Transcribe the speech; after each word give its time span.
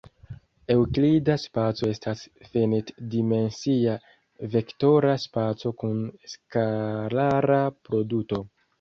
Eŭklida 0.75 1.35
spaco 1.43 1.89
estas 1.95 2.23
finit-dimensia 2.55 3.95
vektora 4.57 5.15
spaco 5.29 5.77
kun 5.85 6.05
skalara 6.37 7.65
produto. 7.89 8.47